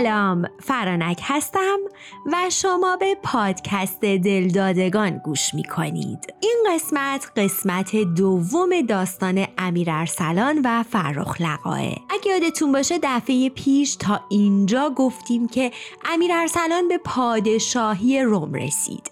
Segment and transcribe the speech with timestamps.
[0.00, 1.78] سلام فرانک هستم
[2.32, 10.60] و شما به پادکست دلدادگان گوش می کنید این قسمت قسمت دوم داستان امیر ارسلان
[10.64, 11.80] و فرخ لقاه.
[11.80, 15.70] اگه یادتون باشه دفعه پیش تا اینجا گفتیم که
[16.04, 19.10] امیر ارسلان به پادشاهی روم رسید.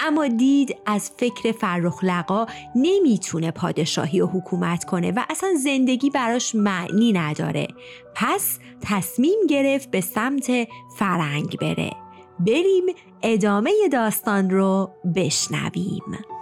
[0.00, 6.54] اما دید از فکر فرخ لقا نمی‌تونه پادشاهی و حکومت کنه و اصلا زندگی براش
[6.54, 7.68] معنی نداره.
[8.14, 10.50] پس تصمیم گرفت به سمت
[10.96, 11.90] فرنگ بره.
[12.38, 12.84] بریم
[13.22, 16.39] ادامه داستان رو بشنویم.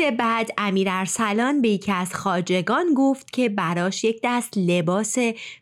[0.00, 5.18] بعد امیر ارسلان به یکی از خاجگان گفت که براش یک دست لباس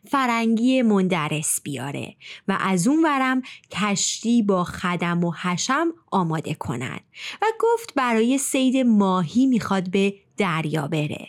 [0.07, 2.15] فرنگی مندرس بیاره
[2.47, 6.99] و از اون ورم کشتی با خدم و حشم آماده کنن
[7.41, 11.27] و گفت برای سید ماهی می‌خواد به دریا بره.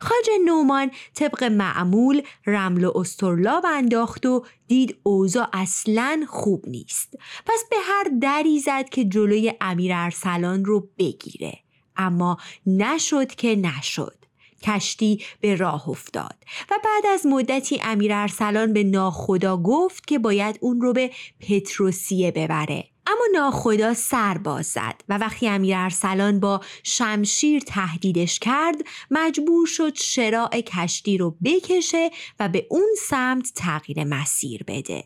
[0.00, 7.14] خاج نومان طبق معمول رمل و استرلاب انداخت و دید اوضاع اصلا خوب نیست
[7.46, 11.58] پس به هر دری زد که جلوی امیر ارسلان رو بگیره
[12.00, 14.14] اما نشد که نشد.
[14.62, 16.36] کشتی به راه افتاد
[16.70, 22.30] و بعد از مدتی امیر ارسلان به ناخدا گفت که باید اون رو به پتروسیه
[22.30, 22.84] ببره.
[23.06, 28.76] اما ناخدا سر باز زد و وقتی امیر ارسلان با شمشیر تهدیدش کرد
[29.10, 35.04] مجبور شد شراع کشتی رو بکشه و به اون سمت تغییر مسیر بده.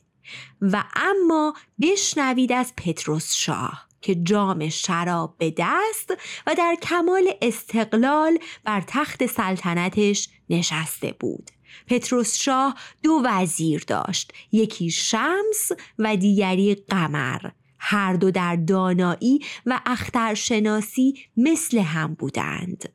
[0.61, 3.89] و اما بشنوید از پتروس شاه.
[4.05, 6.15] که جام شراب به دست
[6.47, 11.51] و در کمال استقلال بر تخت سلطنتش نشسته بود.
[11.87, 17.41] پتروس شاه دو وزیر داشت یکی شمس و دیگری قمر
[17.79, 22.93] هر دو در دانایی و اخترشناسی مثل هم بودند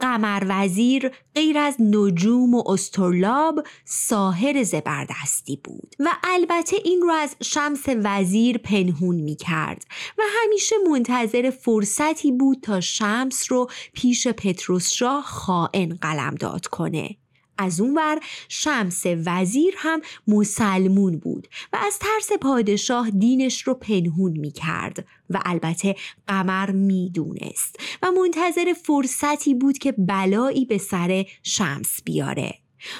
[0.00, 7.36] قمر وزیر غیر از نجوم و استرلاب ساهر زبردستی بود و البته این رو از
[7.42, 9.84] شمس وزیر پنهون می کرد
[10.18, 17.16] و همیشه منتظر فرصتی بود تا شمس رو پیش پتروس شاه خائن قلمداد کنه.
[17.58, 24.50] از اونور شمس وزیر هم مسلمون بود و از ترس پادشاه دینش رو پنهون می
[24.50, 25.96] کرد و البته
[26.28, 32.54] قمر می دونست و منتظر فرصتی بود که بلایی به سر شمس بیاره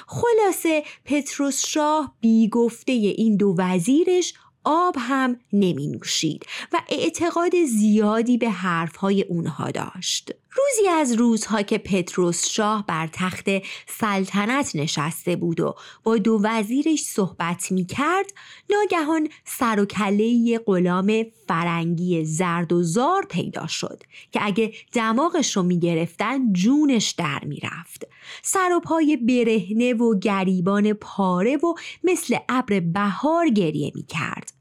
[0.06, 4.34] خلاصه پتروس شاه بی گفته این دو وزیرش
[4.64, 10.32] آب هم نمی نوشید و اعتقاد زیادی به حرفهای اونها داشت.
[10.56, 13.44] روزی از روزها که پتروس شاه بر تخت
[13.86, 18.26] سلطنت نشسته بود و با دو وزیرش صحبت می کرد
[18.70, 25.62] ناگهان سر و کله غلام فرنگی زرد و زار پیدا شد که اگه دماغش رو
[25.62, 28.06] می گرفتن جونش در می رفت.
[28.42, 34.52] سر و پای برهنه و گریبان پاره و مثل ابر بهار گریه می کرد.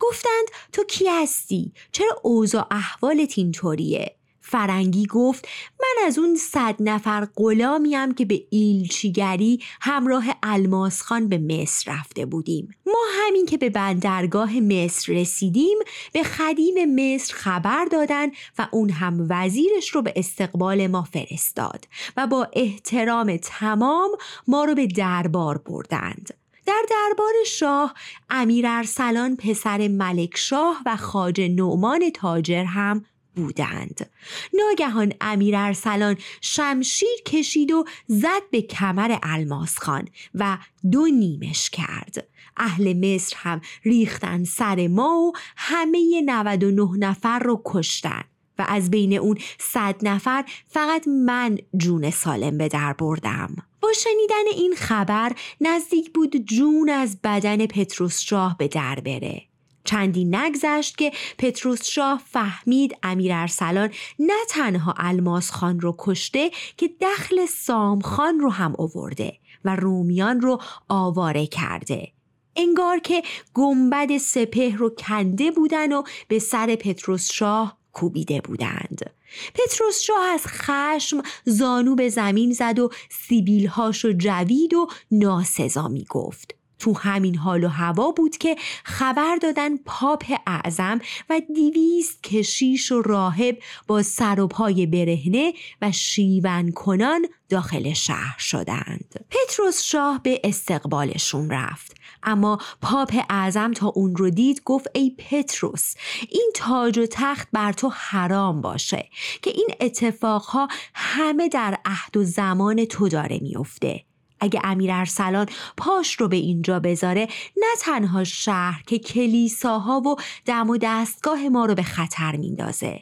[0.00, 5.48] گفتند تو کی هستی؟ چرا اوضاع احوالت اینطوریه؟ فرنگی گفت
[5.80, 12.26] من از اون صد نفر غلامیم که به ایلچیگری همراه الماس خان به مصر رفته
[12.26, 12.74] بودیم.
[12.86, 15.78] ما همین که به بندرگاه مصر رسیدیم
[16.12, 22.26] به خدیم مصر خبر دادن و اون هم وزیرش رو به استقبال ما فرستاد و
[22.26, 24.10] با احترام تمام
[24.48, 26.34] ما رو به دربار بردند.
[26.66, 27.94] در دربار شاه
[28.30, 33.04] امیر ارسلان پسر ملک شاه و خاج نعمان تاجر هم
[33.36, 34.10] بودند.
[34.54, 40.58] ناگهان امیر ارسلان شمشیر کشید و زد به کمر الماس خان و
[40.90, 42.26] دو نیمش کرد.
[42.56, 48.24] اهل مصر هم ریختن سر ما و همه 99 نفر رو کشتن
[48.58, 53.56] و از بین اون صد نفر فقط من جون سالم به در بردم.
[53.80, 59.51] با شنیدن این خبر نزدیک بود جون از بدن پتروس شاه به در بره.
[59.84, 66.90] چندی نگذشت که پتروس شاه فهمید امیر ارسلان نه تنها الماس خان رو کشته که
[67.00, 72.12] دخل سام خان رو هم اوورده و رومیان رو آواره کرده.
[72.56, 73.22] انگار که
[73.54, 79.10] گنبد سپه رو کنده بودن و به سر پتروس شاه کوبیده بودند.
[79.54, 86.04] پتروس شاه از خشم زانو به زمین زد و سیبیلهاش رو جوید و ناسزا می
[86.08, 91.00] گفت تو همین حال و هوا بود که خبر دادن پاپ اعظم
[91.30, 95.52] و دیویست کشیش و راهب با سر و پای برهنه
[95.82, 99.26] و شیون کنان داخل شهر شدند.
[99.30, 101.96] پتروس شاه به استقبالشون رفت.
[102.22, 105.94] اما پاپ اعظم تا اون رو دید گفت ای پتروس
[106.28, 109.08] این تاج و تخت بر تو حرام باشه
[109.42, 114.04] که این اتفاقها همه در عهد و زمان تو داره میفته
[114.42, 115.46] اگه امیر ارسلان
[115.76, 120.16] پاش رو به اینجا بذاره نه تنها شهر که کلیساها و
[120.46, 123.00] دم و دستگاه ما رو به خطر میندازه.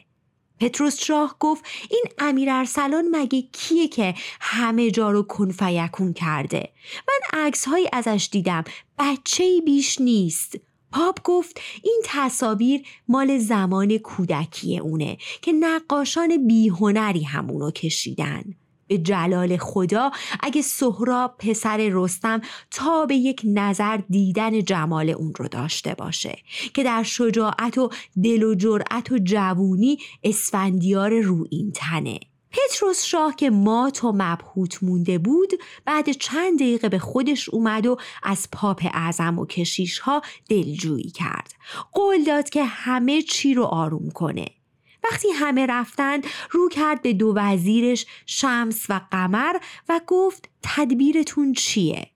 [0.59, 6.69] پتروس شاه گفت این امیر ارسلان مگه کیه که همه جا رو کنفیکون کرده؟
[7.07, 8.63] من عکس هایی ازش دیدم
[8.99, 10.55] بچه بیش نیست.
[10.91, 18.43] پاپ گفت این تصاویر مال زمان کودکی اونه که نقاشان بیهنری همونو کشیدن.
[18.91, 20.11] به جلال خدا.
[20.39, 22.41] اگه سهراب پسر رستم
[22.71, 26.37] تا به یک نظر دیدن جمال اون رو داشته باشه.
[26.73, 27.89] که در شجاعت و
[28.23, 32.19] دل و جرأت و جوونی اسفندیار رو این تنه.
[32.51, 35.53] پتروس شاه که مات و مبهوت مونده بود
[35.85, 41.53] بعد چند دقیقه به خودش اومد و از پاپ اعظم و کشیش ها دلجویی کرد.
[41.91, 44.60] قول داد که همه چی رو آروم کنه.
[45.03, 49.53] وقتی همه رفتند رو کرد به دو وزیرش شمس و قمر
[49.89, 52.07] و گفت تدبیرتون چیه؟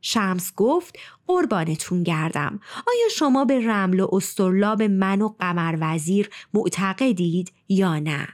[0.00, 7.52] شمس گفت قربانتون گردم آیا شما به رمل و استرلاب من و قمر وزیر معتقدید
[7.68, 8.28] یا نه؟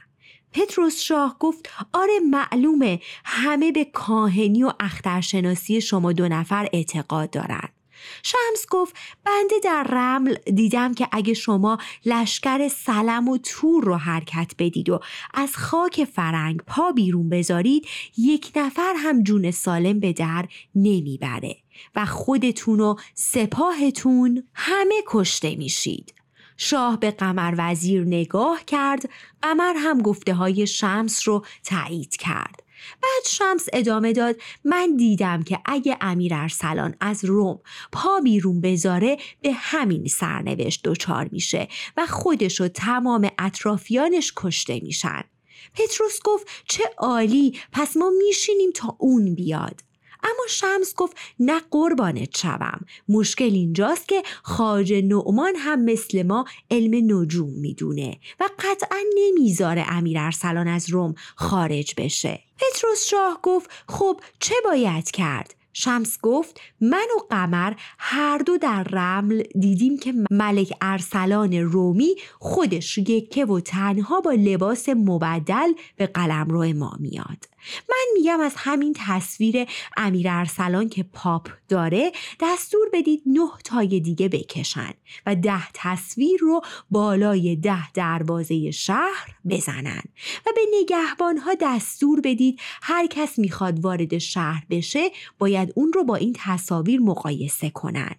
[0.53, 7.78] پتروس شاه گفت آره معلومه همه به کاهنی و اخترشناسی شما دو نفر اعتقاد دارند.
[8.23, 14.51] شمس گفت بنده در رمل دیدم که اگه شما لشکر سلم و تور رو حرکت
[14.59, 14.99] بدید و
[15.33, 17.87] از خاک فرنگ پا بیرون بذارید
[18.17, 21.55] یک نفر هم جون سالم به در نمی‌بره
[21.95, 26.13] و خودتون و سپاهتون همه کشته میشید.
[26.57, 29.09] شاه به قمر وزیر نگاه کرد
[29.41, 32.63] قمر هم گفته های شمس رو تایید کرد.
[33.01, 34.35] بعد شمس ادامه داد
[34.65, 37.59] من دیدم که اگه امیر ارسلان از روم
[37.91, 41.67] پا بیرون بذاره به همین سرنوشت دچار میشه
[41.97, 45.23] و خودش و تمام اطرافیانش کشته میشن.
[45.73, 49.88] پتروس گفت چه عالی پس ما میشینیم تا اون بیاد.
[50.23, 52.79] اما شمس گفت نه قربانت شوم.
[53.09, 60.19] مشکل اینجاست که خاج نعمان هم مثل ما علم نجوم می‌دونه و قطعا نمی‌ذاره امیر
[60.19, 62.39] ارسلان از روم خارج بشه.
[62.57, 68.83] پتروس شاه گفت خب چه باید کرد؟ شمس گفت من و قمر هر دو در
[68.83, 76.73] رمل دیدیم که ملک ارسلان رومی خودش یکه و تنها با لباس مبدل به قلمرو
[76.73, 77.45] ما میاد.
[77.89, 79.67] من میگم از همین تصویر
[79.97, 84.93] امیر ارسلان که پاپ داره دستور بدید نه تای دیگه بکشن
[85.25, 86.61] و ده تصویر رو
[86.91, 90.01] بالای ده دروازه شهر بزنن
[90.45, 95.09] و به نگهبان ها دستور بدید هر کس می‌خواد وارد شهر بشه
[95.39, 98.15] باید اون رو با این تصاویر مقایسه کنن.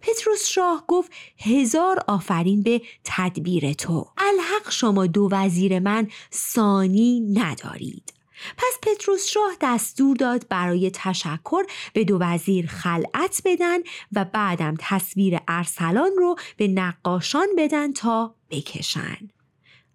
[0.00, 4.06] پتروس شاه گفت هزار آفرین به تدبیر تو.
[4.18, 8.15] الحق شما دو وزیر من سانی ندارید.
[8.56, 11.62] پس پتروس شاه دستور داد برای تشکر
[11.92, 13.78] به دو وزیر خلعت بدن
[14.12, 19.30] و بعدم تصویر ارسلان رو به نقاشان بدن تا بکشن.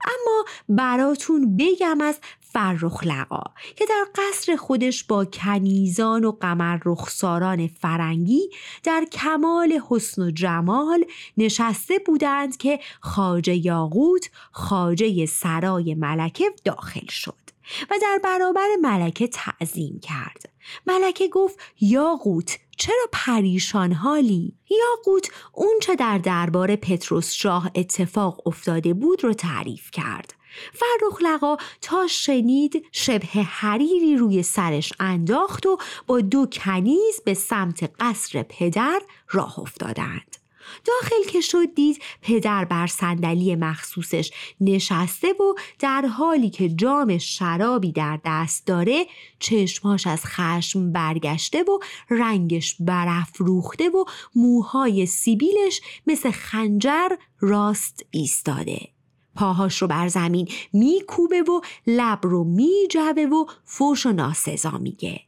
[0.04, 3.44] اما براتون بگم از فرخ لقا
[3.76, 8.50] که در قصر خودش با کنیزان و قمر رخساران فرنگی
[8.84, 11.06] در کمال حسن و جمال
[11.38, 17.41] نشسته بودند که خاجه یاقوت خاجه سرای ملکه داخل شد.
[17.90, 20.50] و در برابر ملکه تعظیم کرد.
[20.88, 28.94] ملکه گفت یاقوت چرا پریشان حالی؟ یاقوت اون چه در دربار پتروس شاه اتفاق افتاده
[28.94, 30.34] بود رو تعریف کرد.
[30.74, 35.78] فرخ لقا تا شنید شبه حریری روی سرش انداخت و
[36.08, 40.41] با دو کنیز به سمت قصر پدر راه افتادند.
[40.86, 47.92] داخل که شد دید پدر بر صندلی مخصوصش نشسته و در حالی که جام شرابی
[47.92, 49.06] در دست داره
[49.40, 57.10] چشماش از خشم برگشته و رنگش برافروخته و موهای سیبیلش مثل خنجر
[57.40, 58.88] راست ایستاده.
[59.36, 65.22] پاهاش رو بر زمین میکوبه و لب رو میجوه و فوش و ناسزا میگه.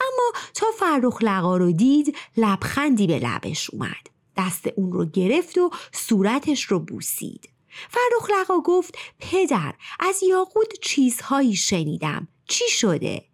[0.00, 4.13] اما تا فرخ لقا رو دید لبخندی به لبش اومد.
[4.36, 11.56] دست اون رو گرفت و صورتش رو بوسید فرخ لقا گفت پدر از یاقوت چیزهایی
[11.56, 13.24] شنیدم چی شده؟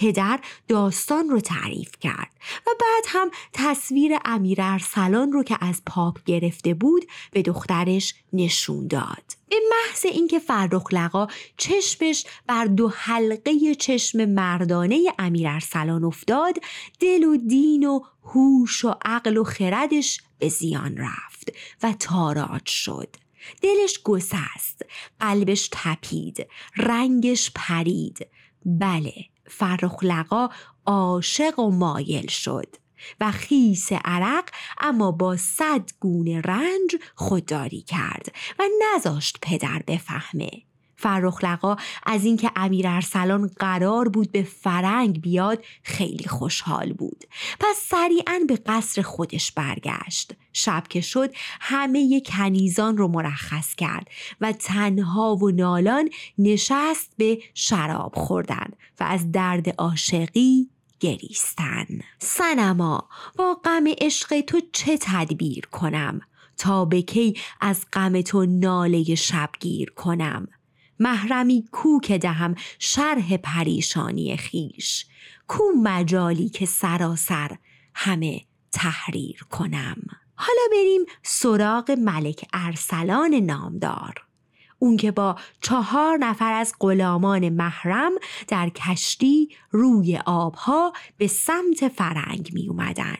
[0.00, 2.30] پدر داستان رو تعریف کرد
[2.66, 8.86] و بعد هم تصویر امیر ارسلان رو که از پاپ گرفته بود به دخترش نشون
[8.86, 9.22] داد.
[9.48, 11.26] به محض اینکه فرخ لقا
[11.56, 16.58] چشمش بر دو حلقه چشم مردانه امیر ارسلان افتاد
[17.00, 21.52] دل و دین و هوش و عقل و خردش به زیان رفت
[21.82, 23.16] و تاراج شد.
[23.62, 24.82] دلش گسست
[25.20, 28.26] قلبش تپید رنگش پرید.
[28.64, 29.14] بله
[29.50, 30.48] فرخ لقا
[30.86, 32.76] عاشق و مایل شد
[33.20, 34.44] و خیس عرق
[34.80, 40.50] اما با صد گونه رنج خودداری کرد و نذاشت پدر بفهمه.
[41.00, 41.76] فرخلقا
[42.06, 47.24] از اینکه امیر ارسلان قرار بود به فرنگ بیاد خیلی خوشحال بود.
[47.60, 50.32] پس سریعا به قصر خودش برگشت.
[50.52, 51.30] شب که شد
[51.60, 54.08] همه کنیزان رو مرخص کرد
[54.40, 60.68] و تنها و نالان نشست به شراب خوردن و از درد عاشقی
[61.00, 61.86] گریستن.
[62.18, 66.20] سنما با غم عشق تو چه تدبیر کنم؟
[66.58, 70.48] تا به کی از غم تو ناله شبگیر کنم؟
[71.00, 75.06] محرمی کو که دهم شرح پریشانی خیش
[75.48, 77.56] کو مجالی که سراسر
[77.94, 78.40] همه
[78.72, 79.96] تحریر کنم.
[80.34, 84.14] حالا بریم سراغ ملک ارسلان نامدار.
[84.78, 88.12] اون که با چهار نفر از غلامان محرم
[88.48, 93.16] در کشتی روی آبها به سمت فرنگ می اومدن.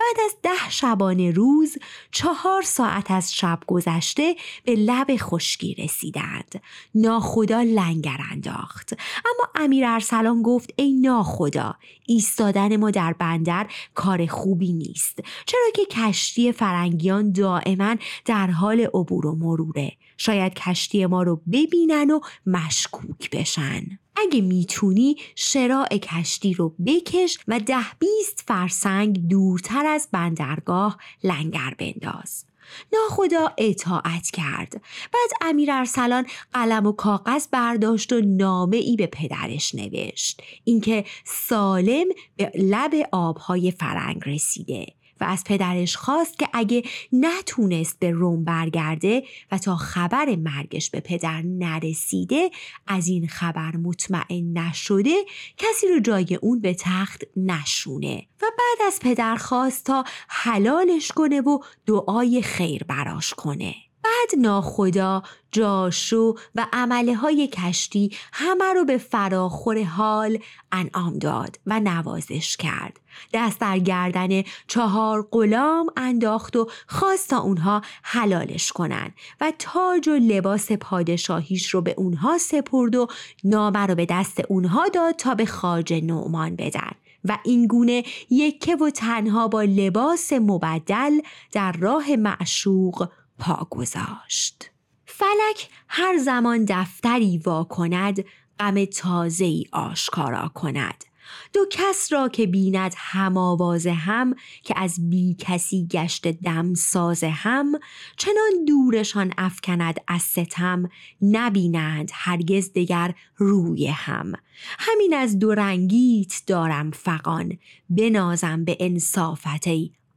[0.00, 1.76] بعد از ده شبانه روز
[2.10, 6.62] چهار ساعت از شب گذشته به لب خشکی رسیدند.
[6.94, 8.92] ناخدا لنگر انداخت.
[9.18, 11.74] اما امیر ارسلان گفت ای ناخدا
[12.06, 19.26] ایستادن ما در بندر کار خوبی نیست چرا که کشتی فرنگیان دائما در حال عبور
[19.26, 23.82] و مروره شاید کشتی ما رو ببینن و مشکوک بشن.
[24.16, 32.44] اگه می‌تونی شراع کشتی رو بکش و ده بیست فرسنگ دورتر از بندرگاه لنگر بنداز.
[32.92, 34.72] ناخدا اطاعت کرد.
[35.12, 40.42] بعد امیر ارسلان قلم و کاغذ برداشت و نامه ای به پدرش نوشت.
[40.64, 42.06] اینکه سالم
[42.36, 44.86] به لب آبهای فرنگ رسیده.
[45.20, 46.82] و از پدرش خواست که اگه
[47.12, 52.50] نتونست به روم برگرده و تا خبر مرگش به پدر نرسیده
[52.86, 55.14] از این خبر مطمئن نشده
[55.56, 58.26] کسی رو جای اون به تخت نشونه.
[58.42, 63.74] و بعد از پدر خواست تا حلالش کنه و دعای خیر براش کنه.
[64.06, 65.22] بعد ناخدا
[65.52, 70.38] جاشو و عمله های کشتی همه رو به فراخور حال
[70.72, 73.00] انعام داد و نوازش کرد.
[73.32, 80.12] دست در گردن چهار غلام انداخت و خواست تا اونها حلالش کنن و تاج و
[80.12, 83.06] لباس پادشاهیش رو به اونها سپرد و
[83.44, 86.90] نامه رو به دست اونها داد تا به خاج نعمان بدن
[87.24, 91.20] و این گونه یکه و تنها با لباس مبدل
[91.52, 94.70] در راه معشوق پا گذاشت
[95.06, 98.24] فلک هر زمان دفتری وا کند
[98.58, 101.04] غم تازه ای آشکارا کند.
[101.52, 107.24] دو کس را که بیند هم آواز هم که از بی کسی گشت دم ساز
[107.24, 107.72] هم
[108.16, 110.90] چنان دورشان افکند از ستم
[111.22, 114.32] نبینند هرگز دگر روی هم.
[114.78, 117.58] همین از دو رنگیت دارم فقان
[117.90, 119.68] بنازم به انصافت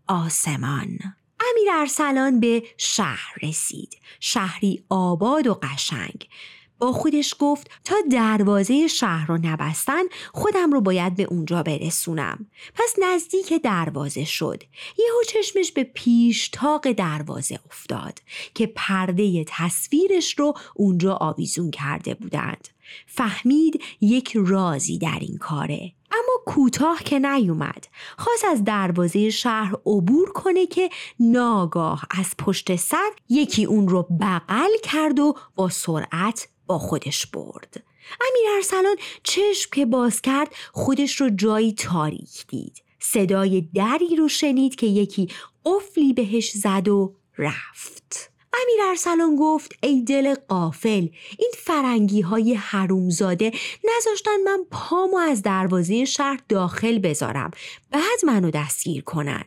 [0.07, 0.99] آسمان.
[1.41, 3.98] امیر ارسلان به شهر رسید.
[4.19, 6.27] شهری آباد و قشنگ.
[6.79, 12.48] با خودش گفت تا دروازه شهر رو نبستن خودم رو باید به اونجا برسونم.
[12.74, 14.63] پس نزدیک دروازه شد.
[14.98, 18.19] یهو چشمش به پیشتاق دروازه افتاد
[18.53, 22.67] که پرده تصویرش رو اونجا آویزون کرده بودند.
[23.07, 25.93] فهمید یک رازی در این کاره.
[26.12, 27.88] اما کوتاه که نیومد.
[28.17, 34.71] خواست از دروازه شهر عبور کنه که ناگاه از پشت سر یکی اون رو بغل
[34.83, 37.83] کرد و با سرعت با خودش برد.
[38.21, 42.83] امیر ارسلان چشم که باز کرد خودش رو جایی تاریک دید.
[42.99, 45.27] صدای دری رو شنید که یکی
[45.65, 48.31] قفلی بهش زد و رفت.
[48.53, 51.07] امیر ارسلان گفت ای دل قافل
[51.39, 53.51] این فرنگی های حرومزاده
[53.83, 57.51] نذاشتن من پامو از دروازه شهر داخل بذارم.
[57.91, 59.43] بعد منو دستگیر کنن.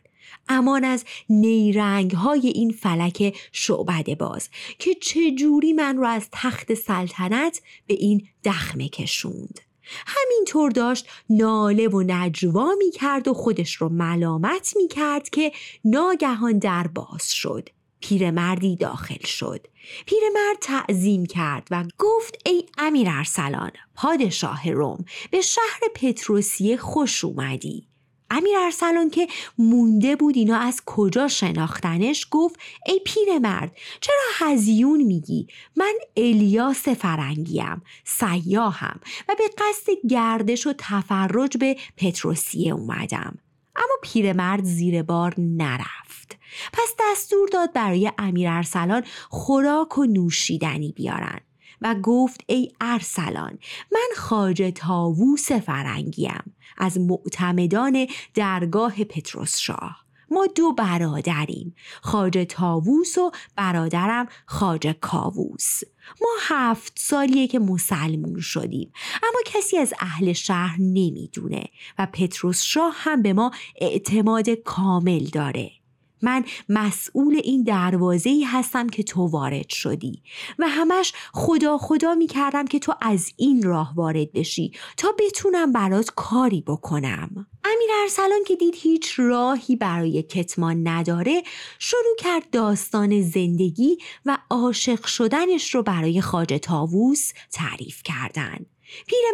[0.52, 7.62] امان از نیرنگ های این فلک شعبده باز که چجوری من رو از تخت سلطنت
[7.86, 9.60] به این دخمه کشوند.
[10.06, 15.52] همینطور داشت ناله و نجوا می کرد و خودش رو ملامت می کرد که
[15.84, 17.68] ناگهان در باز شد.
[18.00, 19.66] پیرمردی داخل شد.
[20.06, 27.91] پیرمرد تعظیم کرد و گفت ای امیر ارسلان پادشاه روم به شهر پتروسیه خوش اومدی.
[28.32, 29.26] امیر ارسلان که
[29.58, 35.46] مونده بود اینا از کجا شناختنش گفت ای پیرمرد چرا هزیون میگی؟
[35.76, 43.38] من الیاس فرنگیم سیاهم و به قصد گردش و تفرج به پتروسیه اومدم.
[43.76, 46.38] اما پیرمرد زیر بار نرفت.
[46.72, 51.40] پس دستور داد برای امیر ارسلان خوراک و نوشیدنی بیارن
[51.80, 53.58] و گفت ای ارسلان
[53.92, 56.54] من خاج تاووس فرنگیم.
[56.78, 60.02] از معتمدان درگاه پتروس شاه
[60.32, 65.80] ما دو برادریم خاج تاووس و برادرم خاج کاووس.
[66.20, 71.64] ما هفت سالیه که مسلمون شدیم اما کسی از اهل شهر نمی‌دونه
[71.98, 75.81] و پتروس شاه هم به ما اعتماد کامل داره.
[76.22, 80.22] من مسئول این دروازه ای هستم که تو وارد شدی
[80.58, 85.72] و همش خدا خدا می کردم که تو از این راه وارد بشی تا بتونم
[85.72, 87.46] برات کاری بکنم.
[87.64, 91.42] امیر ارسلان که دید هیچ راهی برای کتمان نداره
[91.78, 98.66] شروع کرد داستان زندگی و عاشق شدنش رو برای خاج تاووس تعریف کردن.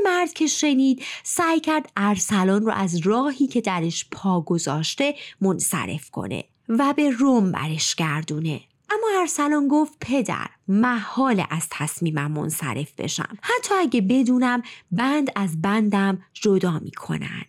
[0.05, 6.45] مرد که شنید سعی کرد ارسلان رو از راهی که درش پا گذاشته منصرف کنه.
[6.69, 8.61] و به روم برش گردونه.
[8.91, 13.39] اما ارسلان گفت پدر محال از تصمیمم منصرف بشم.
[13.43, 17.45] حتی اگه بدونم بند از بندم جدا می‌کنن.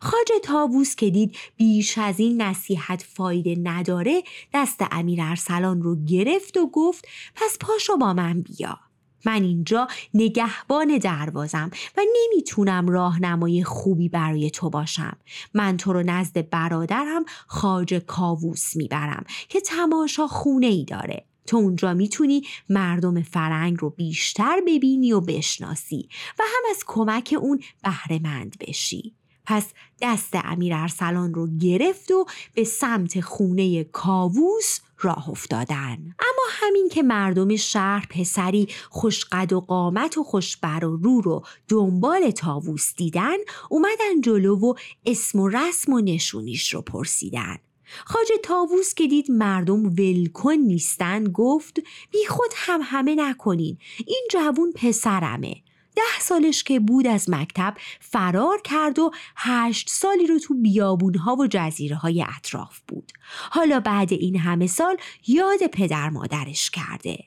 [0.00, 4.22] خاج تاووس که دید بیش از این نصیحت فایده نداره
[4.54, 8.78] دست امیر ارسلان رو گرفت و گفت پس پاشو با من بیا.
[9.26, 15.16] من اینجا نگهبان دروازم و نمی‌تونم راهنمای خوبی برای تو باشم.
[15.54, 21.24] من تو رو نزد برادرم خاج کاووس می‌برم که تماشا خونه ای داره.
[21.46, 27.60] تو اونجا می‌تونی مردم فرنگ رو بیشتر ببینی و بشناسی و هم از کمک اون
[27.82, 29.14] بهرهمند بشی.
[29.46, 29.66] پس
[30.02, 35.98] دست امیر ارسلان رو گرفت و به سمت خونه کاووس راه افتادن.
[36.18, 42.30] اما همین که مردم شهر پسری خوشقد و قامت و خوشبر و رو رو دنبال
[42.30, 43.36] تاووس دیدن
[43.70, 44.74] اومدن جلو و
[45.06, 47.58] اسم و رسم و نشونیش رو پرسیدن.
[48.04, 53.78] خاج تاووس که دید مردم ولکن نیستن گفت بی خود هم همه نکنین.
[54.06, 55.63] این جوون پسرمه.
[55.96, 61.46] ده سالش که بود از مکتب فرار کرد و هشت سالی رو تو بیابونها و
[61.46, 63.12] جزیره های اطراف بود.
[63.50, 67.18] حالا بعد این همه سال یاد پدر مادرش کرده.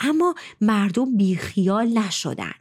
[0.00, 2.54] اما مردم بیخیال نشدن.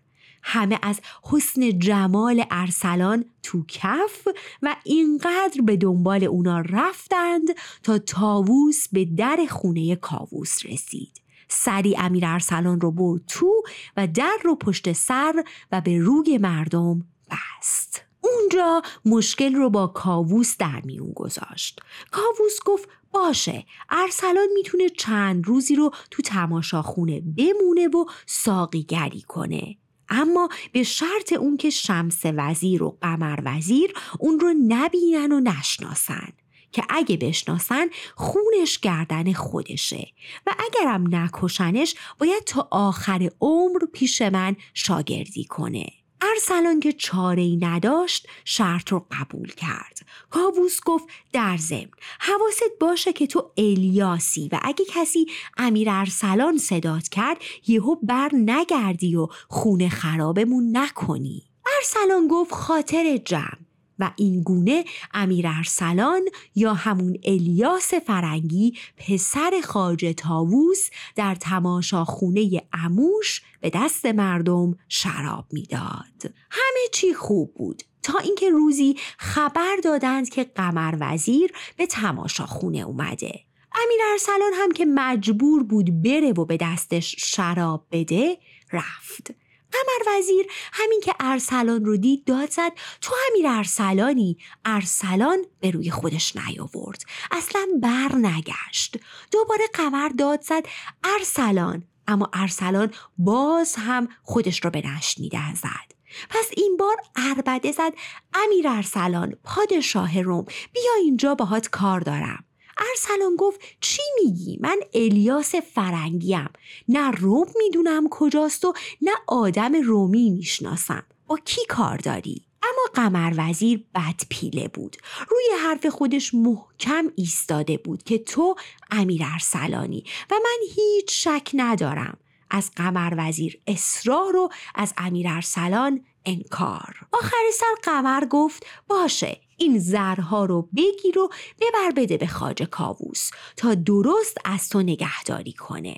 [0.44, 4.28] همه از حسن جمال ارسلان تو کف
[4.62, 7.48] و اینقدر به دنبال اونا رفتند
[7.84, 11.22] تا تاووس به در خونه کاووس رسید.
[11.50, 13.64] سری امیر ارسلان رو برد تو
[13.98, 18.04] و در رو پشت سر و به روی مردم بست.
[18.22, 21.82] اونجا مشکل رو با کاووس در میون گذاشت.
[22.12, 29.78] کاووس گفت باشه ارسلان می‌تونه چند روزی رو تو تماشاخونه بمونه و ساقیگری کنه.
[30.10, 36.30] اما به شرط اون که شمس وزیر و قمر وزیر اون رو نبینن و نشناسن.
[36.72, 40.08] که اگه بشناسن خونش گردن خودشه
[40.48, 45.86] و اگرم نکشنش باید تا آخر عمر پیش من شاگردی کنه.
[46.22, 50.00] ارسلان که چاره ای نداشت شرط رو قبول کرد.
[50.30, 55.26] کاووس گفت در ضمن حواست باشه که تو الیاسی و اگه کسی
[55.58, 61.44] امیر ارسلان صدات کرد یهو بر نگردی و خونه خرابمون نکنی.
[61.78, 63.69] ارسلان گفت خاطر جمع.
[64.00, 66.22] و این گونه امیر ارسلان
[66.56, 76.34] یا همون الیاس فرنگی پسر خاج تاووس در تماشاخونه اموش به دست مردم شراب می‌داد.
[76.52, 83.40] همه چی خوب بود تا اینکه روزی خبر دادند که قمر وزیر به تماشاخونه اومده.
[83.76, 88.38] امیر ارسلان هم که مجبور بود بره و به دستش شراب بده
[88.72, 89.32] رفت.
[89.72, 95.92] قمر وزیر همین که ارسلان رو دید داد زد تو امیر ارسلانی؟ ارسلان به روی
[95.92, 98.98] خودش نیاورد اصلا بر نگشت.
[99.32, 100.64] دوباره قمر داد زد
[101.04, 101.84] ارسلان.
[102.08, 106.00] اما ارسلان باز هم خودش رو به نشنیده زد.
[106.30, 107.94] پس این بار اربده زد
[108.34, 112.46] امیر ارسلان پادشاه روم بیا اینجا باهات کار دارم.
[112.80, 116.50] ارسلان گفت چی میگی؟ من الیاس فرنگیم.
[116.88, 121.04] نه روم می‌دونم کجاست و نه آدم رومی می‌شناسم.
[121.28, 124.98] با کی کار داری؟ اما قمر وزیر بد پیله بود.
[125.30, 128.56] روی حرف خودش محکم ایستاده بود که تو
[128.92, 132.18] امیر ارسلانی و من هیچ شک ندارم.
[132.52, 136.96] از قمر وزیر اصرار و از امیر ارسلان انکار.
[137.12, 141.30] آخر سر قمر گفت باشه این زرها رو بگیر و
[141.62, 145.98] ببر بده به خاج کاووس تا درست از تو نگهداری کنه.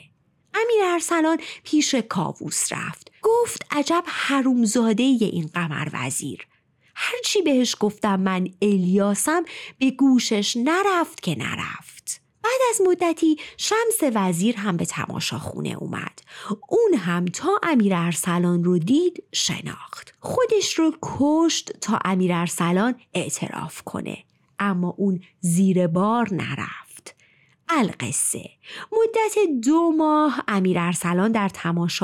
[0.54, 3.12] امیر ارسلان پیش کاووس رفت.
[3.22, 6.48] گفت عجب حرومزاده این قمر وزیر.
[6.96, 9.46] هرچی بهش گفتم من الیاسم
[9.80, 12.21] به گوشش نرفت که نرفت.
[12.44, 16.20] بعد از مدتی شمس وزیر هم به تماشاخونه اومد.
[16.70, 20.14] اون هم تا امیر ارسلان رو دید شناخت.
[20.20, 24.18] خودش رو کشت تا امیر ارسلان اعتراف کنه.
[24.60, 26.81] اما اون زیر بار نرفت.
[27.78, 28.50] القصه.
[28.92, 31.50] مدت دو ماه امیر ارسلان در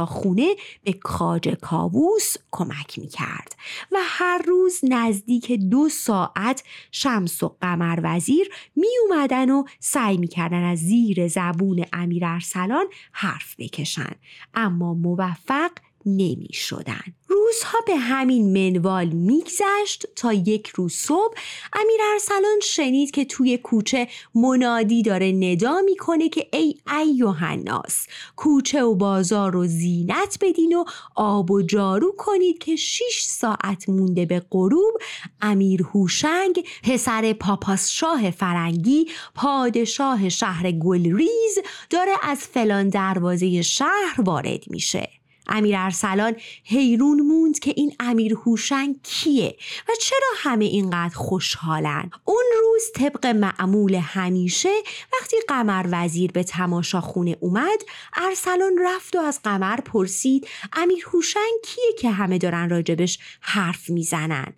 [0.06, 3.56] خونه به کاج کاووس کمک می کرد
[3.92, 10.28] و هر روز نزدیک دو ساعت شمس و قمر وزیر می اومدن و سعی می
[10.28, 14.12] کردن از زیر زبون امیر ارسلان حرف بکشن.
[14.54, 15.72] اما موفق
[16.08, 17.02] نمی شدن.
[17.28, 21.34] روزها به همین منوال میگذشت تا یک روز صبح
[21.74, 28.96] امیر ارسلان شنید که توی کوچه منادی داره ندا می‌کنه که ای ایوهناس کوچه و
[28.96, 30.84] بازار و زینت بدین و
[31.16, 34.98] آب و جارو کنید که شیش ساعت مونده به غروب
[35.42, 44.64] امیر هوشنگ پسر پاپاس شاه فرنگی پادشاه شهر گلریز داره از فلان دروازه شهر وارد
[44.68, 45.17] میشه
[45.48, 49.56] امیر ارسلان حیرون موند که این امیر هوشنگ کیه
[49.90, 52.10] و چرا همه اینقدر خوشحالن.
[52.26, 54.74] اون روز طبق معمول همیشه
[55.14, 57.82] وقتی قمر وزیر به تماشاخونه اومد
[58.14, 64.54] ارسلان رفت و از قمر پرسید امیر هوشنگ کیه که همه دارن راجبش حرف می‌زنن؟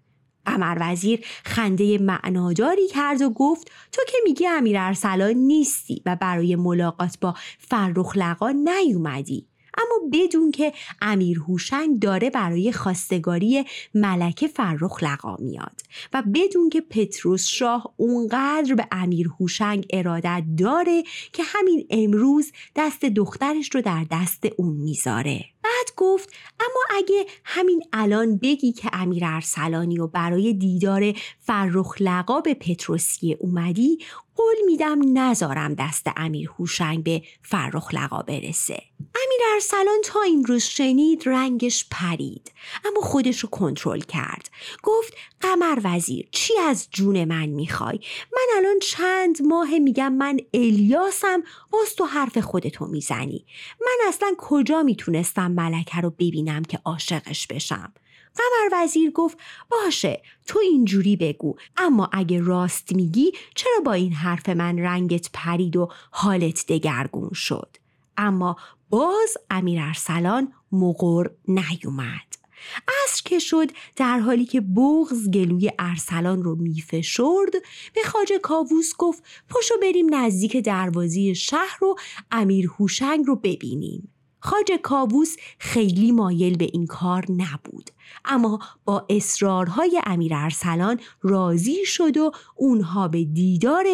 [0.46, 6.56] قمر وزیر خنده معناداری کرد و گفت تو که میگی امیر ارسلان نیستی و برای
[6.56, 9.49] ملاقات با فرخ لقا نیومدی.
[9.80, 15.82] اما بدون که امیر هوشنگ داره برای خواستگاری ملکه فرخ لقا میاد
[16.14, 23.06] و بدون که پتروس شاه اونقدر به امیر هوشنگ ارادت داره که همین امروز دست
[23.06, 25.46] دخترش رو در دست اون می‌ذاره.
[25.64, 32.42] بعد گفت اما اگه همین الان بگی که امیر ارسلانی و برای دیدار فرخ لقا
[32.42, 33.98] به پتروسیه اومدی
[34.36, 38.84] قول میدم نذارم دست امیر هوشنگ به فرخ لقا برسه.
[39.00, 42.52] امیر ارسلان تا این روز شنید رنگش پرید
[42.86, 44.50] اما خودش رو کنترل کرد.
[44.84, 48.00] گفت قمر وزیر چی از جون من می‌خوای؟
[48.34, 53.46] من الان چند ماه میگم من الیاسم باز تو حرف خودتو می‌زنی.
[53.82, 57.94] من اصلا کجا می‌تونستم ملکه رو ببینم که عاشقش بشم.
[58.36, 59.38] قمر وزیر گفت
[59.72, 65.78] باشه تو اینجوری بگو اما اگه راست میگی چرا با این حرف من رنگت پرید
[65.78, 67.78] و حالت دگرگون شد؟
[68.18, 68.56] اما
[68.90, 72.40] باز امیر ارسلان مقر نیومد.
[72.88, 77.52] عصر که شد در حالی که بغز گلوی ارسلان رو میفشرد
[77.94, 81.96] به خاجه کاووس گفت پشو بریم نزدیک دروازی شهر رو
[82.32, 84.14] امیر هوشنگ رو ببینیم.
[84.40, 87.90] خاج کاووس خیلی مایل به این کار نبود.
[88.26, 93.86] اما با اصرارهای امیر ارسلان راضی شد و اونها به دیدار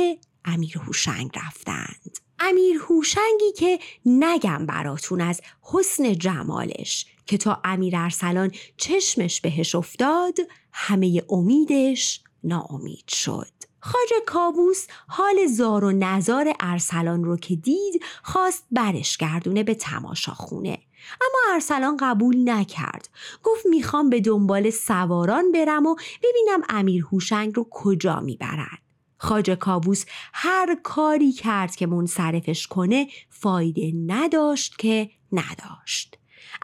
[0.45, 2.17] امیر هوشنگ رفتند.
[2.39, 10.38] امیر هوشنگی که نگم براتون از حسن جمالش که تا امیر ارسلان چشمش بهش افتاد
[10.71, 13.54] همه امیدش ناامید شد.
[13.85, 20.33] خاج کابوس حال زار و نزار ارسلان رو که دید خواست برش گردونه به تماشا
[20.33, 20.77] خونه
[21.21, 23.09] اما ارسلان قبول نکرد.
[23.43, 28.77] گفت می‌خوام به دنبال سواران برم و ببینم امیر هوشنگ رو کجا می‌برن
[29.17, 36.17] خاج کابوس هر کاری کرد که منصرفش کنه فایده نداشت که نداشت.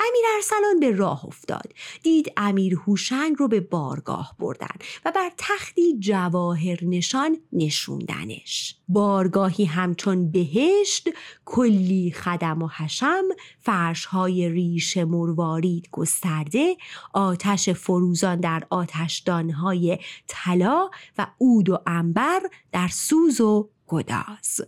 [0.08, 1.74] امیر ارسلان به راه افتاد.
[2.04, 8.76] دید امیر هوشنگ رو به بارگاه بردن و بر تختی جواهر نشان نشوندنش.
[8.88, 11.10] بارگاهی همچون بهشت
[11.46, 13.24] کلی خدم و حشم
[13.60, 16.76] فرشهای ریش مروارید گسترده
[17.14, 24.62] آتش فروزان در آتشدانهای طلا و عود و انبر در سوز و گداز.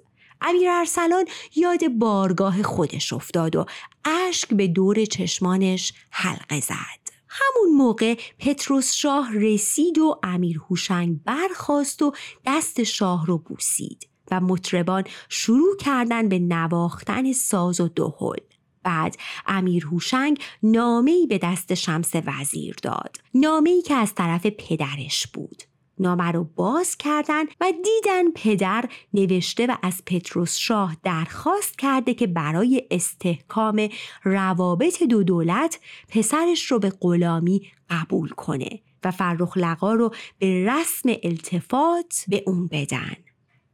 [0.43, 1.25] امیر ارسلان
[1.56, 3.65] یاد بارگاه خودش افتاد و
[4.06, 7.03] اشک به دور چشمانش حلقه زد.
[7.29, 12.13] همون موقع پتروس شاه رسید و امیر هوشنگ برخواست و
[12.45, 18.39] دست شاه رو بوسید و مطربان شروع کردن به نواختن ساز و دهل.
[18.84, 25.63] بعد امیر هوشنگ نامه‌ای به دست شمس وزیر داد نامه‌ای که از طرف پدرش بود
[25.99, 32.27] نامه رو باز کردند و دیدن پدر نوشته و از پتروس شاه درخواست کرده که
[32.27, 33.89] برای استحکام
[34.23, 35.79] روابط دو دولت
[36.10, 42.67] پسرش رو به غلامی قبول کنه و فرخ لقا رو به رسم التفات به اون
[42.67, 43.15] بدن.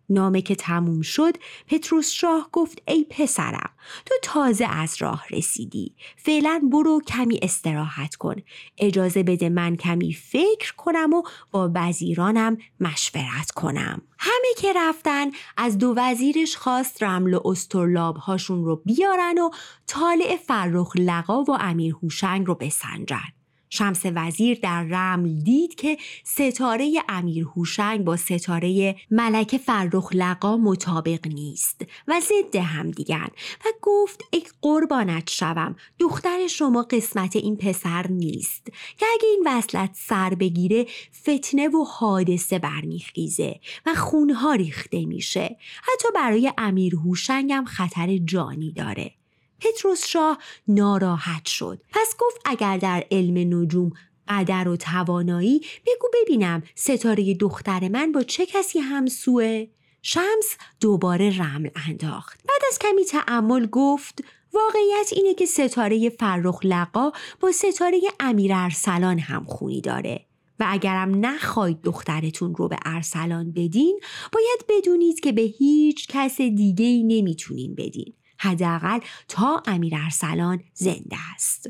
[0.09, 3.69] نامه که تموم شد پتروس شاه گفت ای پسرم
[4.05, 5.95] تو تازه از راه رسیدی.
[6.17, 8.35] فعلا برو کمی استراحت کن.
[8.77, 14.01] اجازه بده من کمی فکر کنم و با وزیرانم مشورت کنم.
[14.19, 19.49] همه که رفتن از دو وزیرش خواست رمل و استرلاب هاشون رو بیارن و
[19.87, 23.38] طالع فرخ لقا و امیر هوشنگ رو بسنجن.
[23.69, 31.27] شمس وزیر در رمل دید که ستاره امیر هوشنگ با ستاره ملک فرخ لقا مطابق
[31.27, 33.27] نیست و ضد هم دیگن
[33.65, 38.65] و گفت ای قربانت شوم دختر شما قسمت این پسر نیست
[38.97, 40.85] که اگه این وصلت سر بگیره
[41.21, 45.57] فتنه و حادثه برمیخیزه و خونها ریخته میشه.
[45.83, 49.18] حتی برای امیر هوشنگ هم خطر جانی داره.
[49.61, 51.81] پتروس شاه ناراحت شد.
[51.91, 53.91] پس گفت اگر در علم نجوم
[54.27, 59.67] قدر و توانایی بگو ببینم ستاره دختر من با چه کسی همسوه؟
[60.01, 62.39] شمس دوباره رمل انداخت.
[62.49, 69.19] بعد از کمی تعمل گفت واقعیت اینه که ستاره فرخ لقا با ستاره امیر ارسلان
[69.19, 70.25] هم خونی داره.
[70.59, 73.99] و اگرم نخواید دخترتون رو به ارسلان بدین
[74.31, 78.13] باید بدونید که به هیچ کس دیگه ای نمی‌تونین بدین.
[78.39, 81.69] حداقل تا امیر ارسلان زنده است.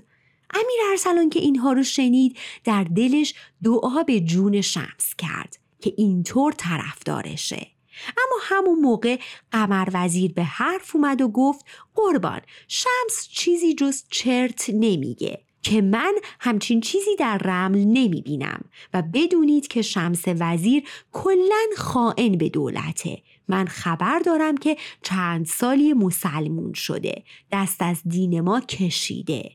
[0.54, 6.54] امیر ارسلان که اینها رو شنید در دلش دعا به جون شمس کرد که اینطور
[6.58, 7.68] طرفدارشه.
[8.08, 9.20] اما همون موقع
[9.52, 16.16] قمر وزیر به حرف اومد و گفت قربان شمس چیزی جز چرت نمیگه که من
[16.40, 18.62] همچین چیزی در رمل نمی بینم
[18.94, 25.94] و بدونید که شمس وزیر کلا خائن به دولته من خبر دارم که چند سالی
[25.94, 27.24] مسلمون شده.
[27.52, 29.52] دست از دین ما کشیده.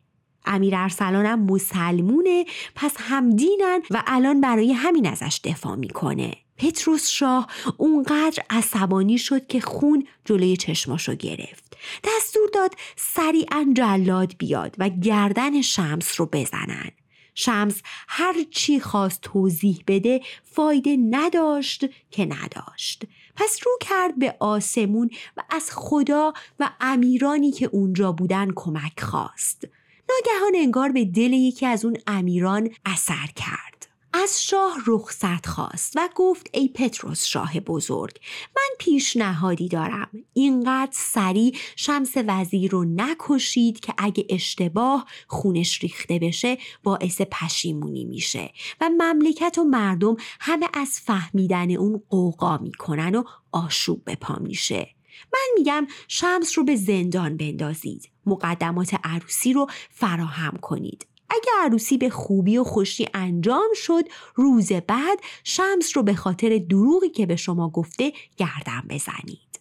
[0.46, 6.32] امیر ارسلانم مسلمونه پس همدینن و الان برای همین ازش دفاع می‌کنه.
[6.58, 11.76] پتروس شاه اونقدر عصبانی شد که خون جلوی چشماشو گرفت.
[12.04, 16.90] دستور داد سریعا جلاد بیاد و گردن شمس رو بزنن.
[17.34, 23.04] شمس هر چی خواست توضیح بده فایده نداشت که نداشت.
[23.36, 29.64] پس رو کرد به آسمون و از خدا و امیرانی که اونجا بودن کمک خواست.
[30.10, 33.73] ناگهان انگار به دل یکی از اون امیران اثر کرد.
[34.22, 38.20] از شاه رخصت خواست و گفت ای پتروس شاه بزرگ
[38.56, 40.10] من پیشنهادی دارم.
[40.32, 48.50] اینقدر سریع شمس وزیر رو نکشید که اگه اشتباه خونش ریخته بشه باعث پشیمونی میشه
[48.80, 54.88] و مملکت و مردم همه از فهمیدن اون قوقا می‌کنن و آشوب به پا میشه.
[55.32, 58.10] من میگم شمس رو به زندان بندازید.
[58.26, 61.06] مقدمات عروسی رو فراهم کنید.
[61.34, 67.08] اگر عروسی به خوبی و خوشی انجام شد روز بعد شمس رو به خاطر دروغی
[67.08, 69.60] که به شما گفته گردن بزنید.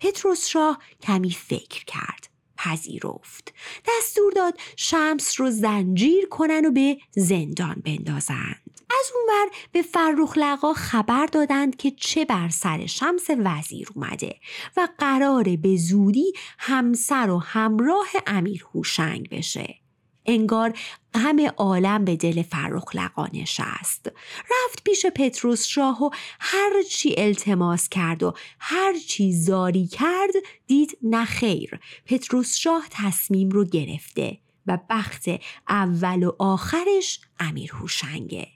[0.00, 3.54] پتروس شاه کمی فکر کرد پذیرفت.
[3.88, 8.62] دستور داد شمس رو زنجیر کنن و به زندان بندازند.
[9.00, 14.36] از اونور به فرخ لقا خبر دادند که چه بر سر شمس وزیر اومده
[14.76, 19.81] و قراره به زودی همسر و همراه امیر هوشنگ بشه.
[20.26, 20.78] انگار
[21.14, 24.12] غم عالم به دل فرخ لقا نشست.
[24.38, 30.32] رفت پیش پتروس شاه و هر چی التماس کرد و هر چی زاری کرد
[30.66, 35.24] دید نخیر پتروس شاه تصمیم رو گرفته و بخت
[35.68, 38.48] اول و آخرش امیر هوشنگه.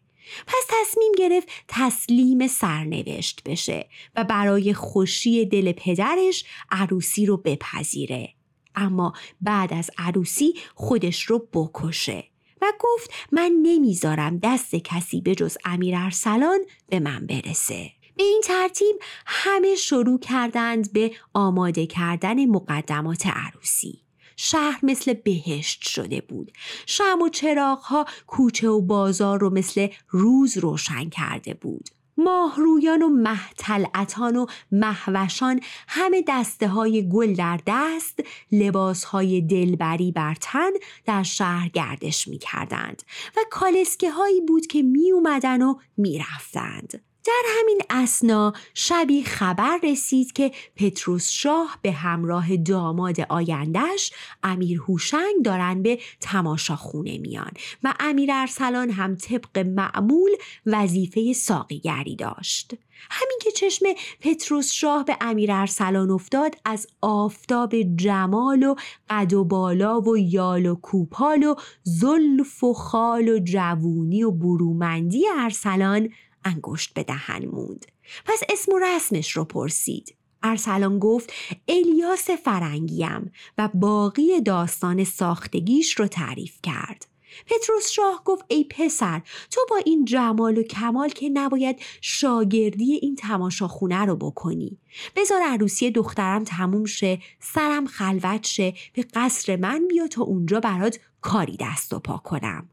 [0.47, 8.36] پس تصمیم گرفت تسلیم سرنوشت بشه و برای خوشی دل پدرش عروسی رو بپذیره.
[8.77, 12.25] اما بعد از عروسی خودش رو بکشه
[12.63, 16.59] و گفت من نمی‌ذارم دست کسی به جز امیر ارسلان
[16.89, 17.91] به من برسه.
[18.17, 24.03] به این ترتیب همه شروع کردند به آماده کردن مقدمات عروسی.
[24.37, 26.53] شهر مثل بهشت شده بود.
[26.87, 31.89] شم و چراغها کوچه و بازار رو مثل روز روشن کرده بود.
[32.17, 38.21] ماهرویان و محتلعتان و محوشان همه دسته های گل در دست
[38.53, 40.71] لباس های دلبری بر تن
[41.05, 43.03] در شهر گردش می کردند
[43.37, 47.06] و کالسکه هایی بود که می اومدن و می رفتند.
[47.27, 54.13] در همین اسنا شبی خبر رسید که پتروس شاه به همراه داماد آیندهش
[54.43, 57.51] امیر هوشنگ دارن به تماشاخونه میان
[57.83, 60.31] و امیر ارسلان هم طبق معمول
[60.67, 62.75] وظیفه ساقیگری داشت.
[63.11, 63.87] همین که چشم
[64.21, 68.75] پتروس شاه به امیر ارسلان افتاد از آفتاب جمال و
[69.11, 75.25] قد و بالا و یال و کوپال و زلف و خال و جوونی و برومندی
[75.39, 76.09] ارسلان
[76.47, 77.87] انگشت به دهن موند.
[78.25, 80.17] پس اسم و رسمش رو پرسید.
[80.43, 81.33] ارسلان گفت
[81.69, 87.07] الیاس فرنگیم و باقی داستان ساختگیش رو تعریف کرد.
[87.47, 93.17] پتروس شاه گفت ای پسر تو با این جمال و کمال که نباید شاگردی این
[93.17, 94.79] تماشاخونه رو بکنی.
[95.17, 100.99] بذار عروسی دخترم تموم شه سرم خلوت شه به قصر من بیا تا اونجا برات
[101.21, 102.69] کاری دست و پا کنم.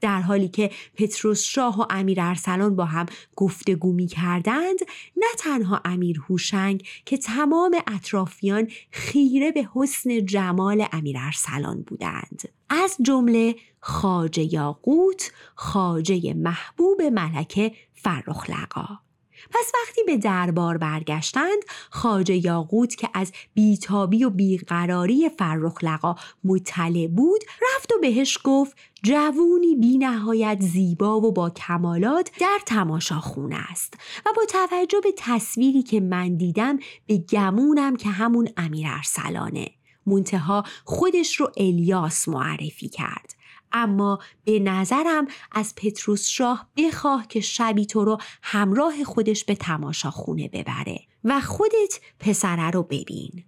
[0.00, 4.78] در حالی که پتروس شاه و امیر ارسلان با هم گفتگو می کردند
[5.16, 12.42] نه تنها امیر هوشنگ که تمام اطرافیان خیره به حسن جمال امیر ارسلان بودند.
[12.68, 19.03] از جمله خاجه یاقوت خاجه محبوب ملکه فرخ لقا
[19.50, 27.06] پس وقتی به دربار برگشتند خاجه یاقوت که از بیتابی و بیقراری فرخ لقا مطلع
[27.06, 33.56] بود رفت و بهش گفت جوونی بی نهایت زیبا و با کمالات در تماشا خونه
[33.70, 33.94] است
[34.26, 39.70] و با توجه به تصویری که من دیدم به گمونم که همون امیر ارسلانه.
[40.06, 43.33] منتها خودش رو الیاس معرفی کرد.
[43.74, 50.10] اما به نظرم از پتروس شاه بخواه که شبی تو رو همراه خودش به تماشا
[50.10, 53.44] خونه ببره و خودت پسره رو ببین.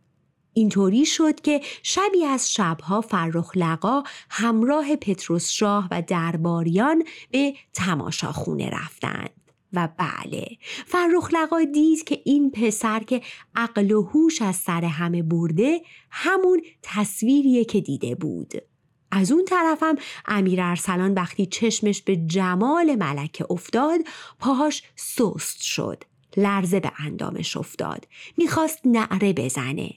[0.53, 8.71] اینطوری شد که شبی از شبها فرخ لقا همراه پتروس شاه و درباریان به تماشاخونه
[8.71, 9.31] رفتند.
[9.73, 10.47] و بله
[10.87, 13.23] فرخ لقا دید که این پسر که
[13.55, 18.53] عقل و هوش از سر همه برده همون تصویریه که دیده بود.
[19.17, 19.95] از اون طرفم
[20.27, 24.01] امیر ارسلان وقتی چشمش به جمال ملکه افتاد
[24.39, 26.05] پاهاش سست شد
[26.37, 29.91] لرزه به اندامش افتاد می‌خواست نعره بزنه.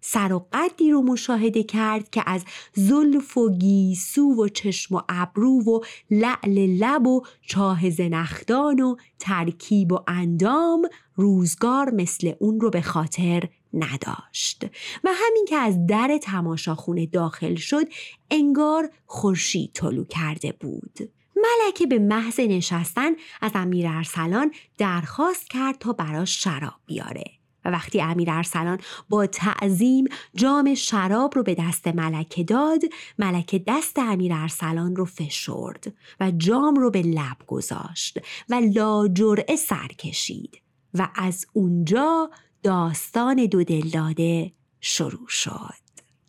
[0.00, 5.62] سر و قدی رو مشاهده کرد که از زلف و گیسو و چشم و ابرو
[5.62, 12.80] و لعل لب و چاه زنخدان و ترکیب و اندام روزگار مثل اون رو به
[12.80, 14.64] خاطر نداشت.
[15.04, 17.86] و همین که از در تماشاخونه داخل شد
[18.30, 20.98] انگار خورشید طلو کرده بود.
[21.36, 23.10] ملکه به محض نشستن
[23.40, 27.24] از امیر ارسلان درخواست کرد تا براش شراب بیاره.
[27.64, 32.80] و وقتی امیر ارسلان با تعظیم جام شراب رو به دست ملکه داد
[33.18, 39.88] ملکه دست امیر ارسلان رو فشرد و جام رو به لب گذاشت و لاجرعه سر
[39.88, 40.60] کشید.
[40.94, 42.30] و از اونجا
[42.64, 45.74] داستان دو دلداده شروع شد.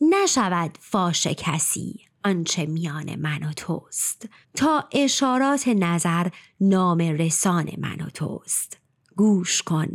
[0.02, 4.30] نشود فاش کسی آنچه میان من و توست.
[4.56, 6.28] تا اشارات نظر
[6.62, 8.78] نام رسان من و توست.
[9.15, 9.88] گوش کن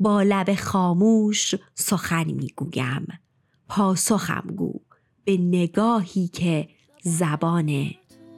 [0.00, 3.06] با لب خاموش سخن می‌گویم.
[3.68, 4.80] پاسخم گو
[5.24, 6.68] به نگاهی که
[7.02, 7.90] زبان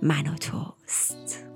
[0.03, 1.47] من و توست.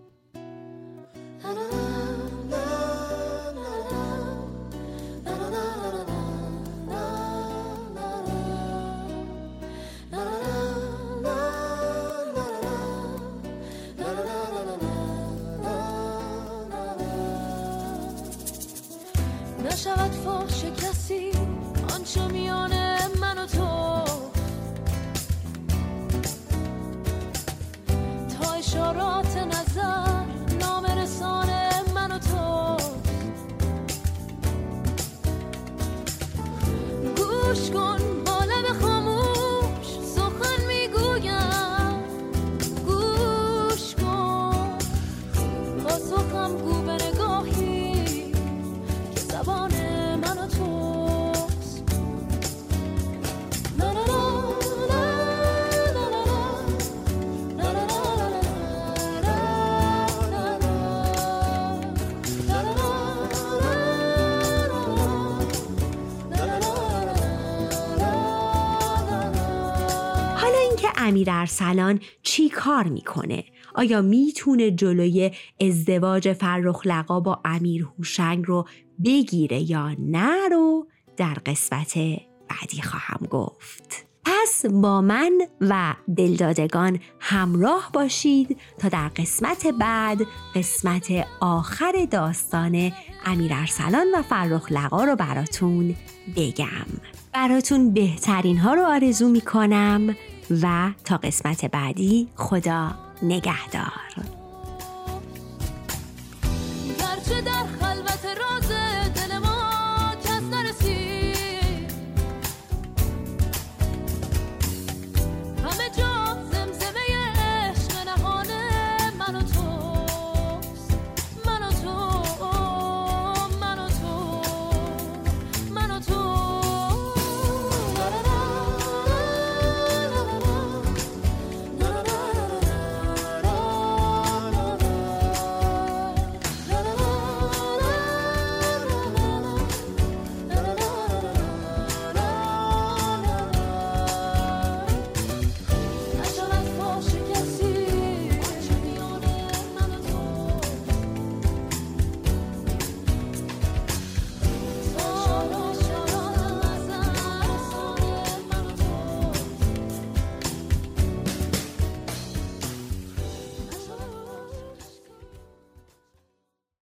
[37.45, 38.14] گوش
[71.45, 75.31] ارسلان چی کار می‌کنه؟ آیا می‌تونه جلوی
[75.61, 78.67] ازدواج فرخ لقا با امیر هوشنگ رو
[79.05, 81.99] بگیره یا نه رو در قسمت
[82.49, 84.07] بعدی خواهم گفت.
[84.25, 90.19] پس با من و دلدادگان همراه باشید تا در قسمت بعد
[90.55, 92.93] قسمت آخر داستان
[93.25, 95.97] امیر ارسلان و فرخ لقا رو براتون
[96.37, 96.87] بگم.
[97.35, 100.17] براتون بهترین ها رو آرزو می کنم
[100.51, 104.15] و تا قسمت بعدی خدا نگهدار.
[107.45, 108.25] در خلوت